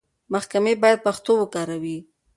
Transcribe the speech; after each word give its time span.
محکمې 0.33 0.73
بايد 0.81 0.99
پښتو 1.05 1.31
وکاروي. 1.37 1.97